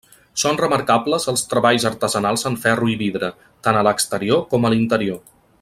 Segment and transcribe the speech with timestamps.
[0.43, 3.31] Són remarcables els treballs artesanals en ferro i vidre,
[3.69, 5.25] tant a l'exterior com a l'interior.